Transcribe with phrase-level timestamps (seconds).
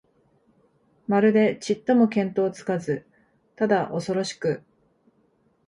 [1.05, 3.05] まるでちっとも見当つかず、
[3.55, 4.63] ただおそろしく、